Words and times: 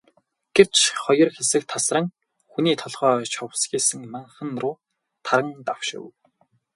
Гэвч 0.55 0.75
хоёр 1.03 1.29
хэсэг 1.35 1.63
тасран, 1.71 2.05
хүний 2.51 2.75
толгой 2.81 3.17
шовсхийсэн 3.35 4.01
манхан 4.13 4.49
руу 4.61 4.75
таран 5.25 5.49
давшив. 5.67 6.03